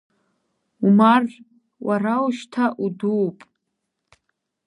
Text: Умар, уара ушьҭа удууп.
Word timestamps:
Умар, 0.85 1.23
уара 1.87 2.13
ушьҭа 2.25 2.65
удууп. 2.83 3.39